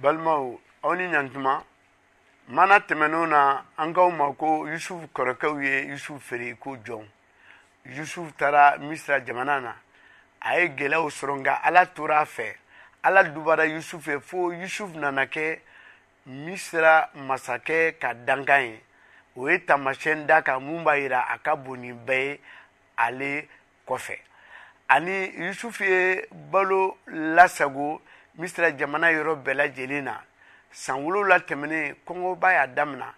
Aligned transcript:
balimaw 0.00 0.58
aw 0.82 0.92
ni 0.94 1.06
ɲantuma 1.08 1.64
mana 2.48 2.78
tɛmɛnenw 2.80 3.26
na 3.26 3.64
an 3.78 3.92
k'aw 3.94 4.10
ma 4.10 4.28
ko 4.34 4.66
yusuf 4.68 5.02
kɔrɔkɛw 5.14 5.62
ye 5.62 5.86
yusuf 5.88 6.22
feere 6.22 6.54
ko 6.56 6.76
jɔn 6.84 7.08
yusuf 7.86 8.36
taara 8.36 8.76
misira 8.78 9.20
jamana 9.24 9.60
na 9.60 9.74
a 10.40 10.60
ye 10.60 10.68
gɛlɛyaw 10.68 11.08
sɔrɔ 11.10 11.36
nka 11.40 11.60
ala 11.64 11.86
tora 11.86 12.20
a 12.20 12.24
fɛ 12.26 12.54
ala 13.04 13.24
dubara 13.24 13.64
yusuf 13.64 14.06
ye 14.06 14.20
fo 14.20 14.50
yusuf 14.52 14.90
nana 14.94 15.24
kɛ 15.26 15.60
misira 16.26 17.08
masakɛ 17.14 17.96
ka 17.98 18.12
dankan 18.12 18.66
ye 18.72 18.80
o 19.34 19.48
ye 19.48 19.58
taamasiyɛn 19.64 20.26
da 20.26 20.42
kan 20.42 20.60
mun 20.62 20.84
b'a 20.84 20.98
yira 21.00 21.24
a 21.32 21.38
ka 21.38 21.56
bon 21.56 21.76
nin 21.80 21.94
bɛɛ 22.06 22.28
ye 22.32 22.40
ale 22.98 23.48
kɔfɛ 23.88 24.18
ani 24.88 25.30
yusuf 25.38 25.80
ye 25.80 26.26
balo 26.30 26.98
lasago 27.08 28.02
misira 28.38 28.70
jamana 28.76 29.10
yɔrɔ 29.10 29.36
bɛɛ 29.44 29.54
lajɛlen 29.54 30.04
na 30.04 30.20
san 30.70 31.02
wolonwula 31.02 31.40
tɛmɛnen 31.40 31.96
kɔngɔba 32.06 32.52
y'a 32.52 32.66
damina 32.66 33.14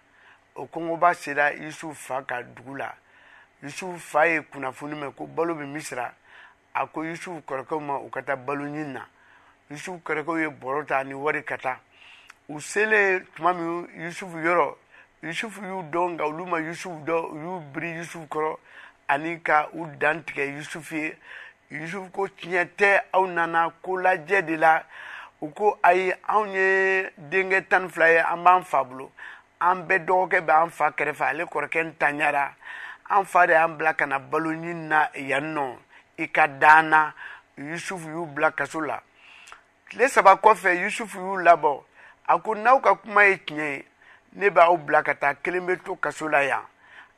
o 0.55 0.65
kɔngɔba 0.65 1.13
sera 1.13 1.51
yusufu 1.53 1.93
fa 1.93 2.23
ka 2.23 2.41
dugu 2.41 2.75
la 2.77 2.93
yusufu 3.63 3.99
fa 3.99 4.25
ye 4.25 4.39
kunnafoni 4.43 4.95
mɛn 4.95 5.11
ko 5.15 5.27
balo 5.27 5.53
bɛ 5.55 5.65
misira 5.65 6.13
a 6.73 6.87
ko 6.87 7.01
yusufu 7.03 7.41
kɔrɔkɛw 7.45 7.81
ma 7.81 7.97
u 7.97 8.09
ka 8.09 8.21
taa 8.21 8.35
balo 8.37 8.63
ɲini 8.63 8.85
na 8.93 9.03
yusufu 9.69 10.01
kɔrɔkɛw 10.05 10.39
ye 10.39 10.47
bɔrɔ 10.49 10.85
ta 10.87 11.03
ni 11.03 11.13
wari 11.13 11.43
ka 11.43 11.57
taa 11.57 11.77
u 12.47 12.59
selen 12.61 13.25
tuma 13.35 13.53
min 13.53 13.87
yusufu 13.97 14.37
yɔrɔ 14.39 14.75
yusufu 15.23 15.61
y'u 15.65 15.83
dɔn 15.91 16.13
nka 16.15 16.23
olu 16.27 16.45
ma 16.45 16.57
yusufu 16.59 16.95
dɔn 17.03 17.25
u 17.25 17.35
y'u 17.41 17.59
biri 17.73 17.91
yusufu 17.97 18.25
kɔrɔ 18.29 18.57
ani 19.09 19.39
ka 19.41 19.67
u 19.73 19.85
dan 19.97 20.23
tigɛ 20.23 20.45
yusufu 20.55 20.95
ye 20.95 21.13
yusufu 21.71 22.09
ko 22.13 22.27
tiɲɛ 22.27 22.65
tɛ 22.77 23.01
aw 23.11 23.25
nana 23.27 23.69
ko 23.81 23.91
lajɛ 23.97 24.41
de 24.45 24.55
la 24.55 24.83
u 25.41 25.47
ko 25.55 25.79
ayi 25.83 26.11
anw 26.27 26.47
ye 26.55 26.65
denkɛ 27.17 27.59
tan 27.69 27.83
ni 27.83 27.89
fila 27.89 28.09
ye 28.11 28.19
an 28.19 28.43
b'an 28.43 28.63
fa 28.63 28.83
bolo 28.83 29.11
an 29.59 29.87
bɛɛ 29.87 30.05
dɔgɔkɛ 30.07 30.39
bɛ 30.47 30.53
an 30.63 30.69
fa 30.69 30.91
kɛrɛfɛ 30.97 31.25
ale 31.29 31.45
kɔrɔkɛ 31.45 31.81
ntanyara 31.85 32.53
an 33.09 33.23
fa 33.25 33.47
de 33.47 33.53
y'an 33.53 33.77
bila 33.77 33.93
ka 33.93 34.05
na 34.05 34.19
balo 34.19 34.49
ɲini 34.51 34.73
na 34.75 35.07
yan 35.15 35.53
nɔ 35.55 35.77
i 36.17 36.27
ka 36.27 36.47
dan 36.47 36.89
na 36.89 37.11
yusufu 37.57 38.09
y'u 38.09 38.25
bila 38.25 38.51
kaso 38.51 38.81
la 38.81 38.99
tile 39.89 40.09
saba 40.09 40.35
kɔfɛ 40.35 40.75
yusufu 40.83 41.17
y'u 41.17 41.37
labɔ 41.45 41.83
a 42.27 42.37
ko 42.39 42.53
n'aw 42.55 42.81
ka 42.81 42.95
kuma 42.95 43.23
ye 43.23 43.37
tiɲɛ 43.37 43.69
ye 43.77 43.85
ne 44.33 44.49
b'aw 44.49 44.75
bila 44.77 45.03
ka 45.03 45.13
taa 45.15 45.33
kelen 45.35 45.65
bɛ 45.65 45.79
to 45.85 45.95
kaso 45.95 46.27
la 46.27 46.41
yan 46.43 46.63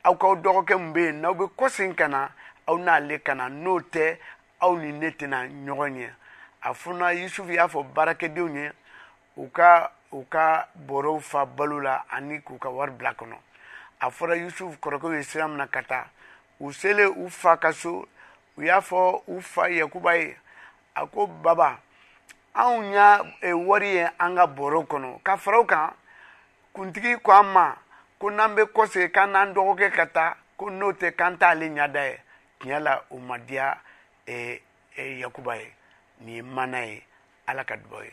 aw 0.04 0.12
k'aw 0.14 0.36
dɔgɔkɛ 0.36 0.78
min 0.78 0.92
bɛ 0.94 1.00
yen 1.06 1.20
n'aw 1.22 1.34
bɛ 1.34 1.46
kɔsegin 1.58 1.94
ka 1.96 2.06
na 2.08 2.28
aw 2.68 2.76
n'ale 2.78 3.18
ka 3.22 3.34
na 3.34 3.48
n'o 3.48 3.80
tɛ 3.90 4.16
aw 4.60 4.76
ni 4.78 4.92
ne 4.92 5.10
tɛna 5.10 5.50
ɲɔgɔn 5.66 5.96
ye 5.96 6.08
a 6.62 6.74
funa 6.74 7.12
yusufu 7.12 7.52
y'a 7.52 7.66
fɔ 7.66 7.82
baarakɛdenw 7.92 8.54
ye 8.56 8.72
u 9.36 9.50
ka 9.50 9.90
u 10.12 10.24
ka 10.30 10.68
bɔrɔw 10.86 11.20
fa 11.20 11.44
balo 11.46 11.80
la 11.80 12.04
ani 12.08 12.38
k'u 12.42 12.58
ka 12.58 12.68
wari 12.70 12.92
bila 12.92 13.12
kɔnɔ 13.14 13.36
a 14.00 14.10
fɔra 14.10 14.36
yusufu 14.36 14.78
kɔrɔkɛw 14.78 15.14
ye 15.16 15.22
sira 15.22 15.48
min 15.48 15.56
na 15.56 15.66
ka 15.66 15.80
taa 15.82 16.04
u 16.60 16.72
selen 16.72 17.12
u 17.18 17.28
fa 17.30 17.56
ka 17.56 17.72
so 17.72 18.06
u 18.56 18.62
y'a 18.62 18.78
fɔ 18.80 19.22
u 19.26 19.40
fa 19.40 19.62
yakuba 19.70 20.14
ye 20.20 20.36
a 20.94 21.06
ko 21.06 21.26
baba 21.26 21.80
anw 22.54 22.92
y'a 22.92 23.24
e, 23.48 23.52
wari 23.52 23.94
ye 23.94 24.00
an 24.18 24.36
ka 24.36 24.46
bɔrɔw 24.46 24.86
kɔnɔ 24.86 25.22
ka 25.24 25.36
faraw 25.36 25.66
kan 25.66 25.90
kuntigi 26.74 27.16
ko 27.22 27.32
an 27.40 27.46
ma 27.52 27.74
ko 28.20 28.28
n'an 28.30 28.54
bɛ 28.54 28.70
kɔsegin 28.72 29.10
k'an 29.10 29.32
n'an 29.32 29.52
dɔgɔkɛ 29.54 29.90
ka 29.92 30.04
taa 30.06 30.36
ko 30.56 30.66
n'o 30.70 30.92
tɛ 30.92 31.16
k'an 31.16 31.38
t'ale 31.38 31.66
ɲɛda 31.68 32.06
ye 32.10 32.18
tiɲɛ 32.60 32.80
la 32.82 33.02
o 33.10 33.18
ma 33.18 33.36
diya 33.38 33.76
e, 34.28 34.60
e, 34.96 35.18
yakuba 35.20 35.56
ye 35.56 35.72
nin 36.22 36.34
ye 36.36 36.42
mana 36.56 36.80
ye 36.88 36.94
ala 37.50 37.62
ka 37.68 37.74
dugaw 37.80 38.02
ye 38.08 38.12